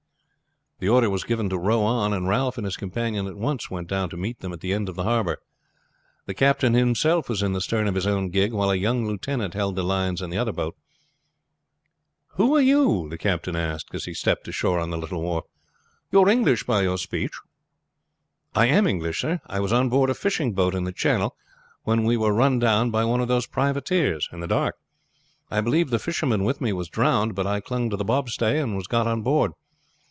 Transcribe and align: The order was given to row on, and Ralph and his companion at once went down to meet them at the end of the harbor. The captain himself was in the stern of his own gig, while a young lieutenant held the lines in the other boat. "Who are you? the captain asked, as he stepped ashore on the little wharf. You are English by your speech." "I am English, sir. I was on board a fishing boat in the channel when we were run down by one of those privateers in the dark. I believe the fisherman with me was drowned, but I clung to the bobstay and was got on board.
The 0.83 0.89
order 0.89 1.11
was 1.11 1.23
given 1.23 1.47
to 1.49 1.59
row 1.59 1.83
on, 1.83 2.11
and 2.11 2.27
Ralph 2.27 2.57
and 2.57 2.65
his 2.65 2.75
companion 2.75 3.27
at 3.27 3.37
once 3.37 3.69
went 3.69 3.87
down 3.87 4.09
to 4.09 4.17
meet 4.17 4.39
them 4.39 4.51
at 4.51 4.61
the 4.61 4.73
end 4.73 4.89
of 4.89 4.95
the 4.95 5.03
harbor. 5.03 5.37
The 6.25 6.33
captain 6.33 6.73
himself 6.73 7.29
was 7.29 7.43
in 7.43 7.53
the 7.53 7.61
stern 7.61 7.85
of 7.87 7.93
his 7.93 8.07
own 8.07 8.29
gig, 8.29 8.51
while 8.51 8.71
a 8.71 8.75
young 8.75 9.05
lieutenant 9.05 9.53
held 9.53 9.75
the 9.75 9.83
lines 9.83 10.23
in 10.23 10.31
the 10.31 10.39
other 10.39 10.51
boat. 10.51 10.75
"Who 12.29 12.55
are 12.55 12.61
you? 12.61 13.07
the 13.09 13.19
captain 13.19 13.55
asked, 13.55 13.93
as 13.93 14.05
he 14.05 14.15
stepped 14.15 14.47
ashore 14.47 14.79
on 14.79 14.89
the 14.89 14.97
little 14.97 15.21
wharf. 15.21 15.45
You 16.11 16.23
are 16.23 16.29
English 16.29 16.63
by 16.63 16.81
your 16.81 16.97
speech." 16.97 17.39
"I 18.55 18.65
am 18.65 18.87
English, 18.87 19.21
sir. 19.21 19.39
I 19.45 19.59
was 19.59 19.71
on 19.71 19.87
board 19.87 20.09
a 20.09 20.15
fishing 20.15 20.53
boat 20.53 20.73
in 20.73 20.85
the 20.85 20.91
channel 20.91 21.35
when 21.83 22.05
we 22.05 22.17
were 22.17 22.33
run 22.33 22.57
down 22.57 22.89
by 22.89 23.05
one 23.05 23.21
of 23.21 23.27
those 23.27 23.45
privateers 23.45 24.27
in 24.31 24.39
the 24.39 24.47
dark. 24.47 24.79
I 25.51 25.61
believe 25.61 25.91
the 25.91 25.99
fisherman 25.99 26.43
with 26.43 26.59
me 26.59 26.73
was 26.73 26.89
drowned, 26.89 27.35
but 27.35 27.45
I 27.45 27.59
clung 27.59 27.91
to 27.91 27.97
the 27.97 28.03
bobstay 28.03 28.57
and 28.59 28.75
was 28.75 28.87
got 28.87 29.05
on 29.05 29.21
board. 29.21 29.51